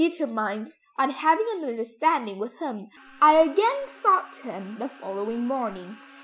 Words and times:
Determined 0.01 0.67
on 0.97 1.11
having 1.11 1.45
an 1.51 1.63
understanding 1.63 2.39
with 2.39 2.57
him 2.57 2.87
I 3.21 3.33
again 3.35 3.85
sought 3.87 4.35
him 4.37 4.79
the 4.79 4.89
following 4.89 5.45
morning. 5.45 5.95